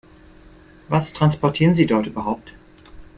Was 0.89 1.11
transportieren 1.13 1.75
Sie 1.75 1.85
dort 1.85 2.07
überhaupt? 2.07 2.53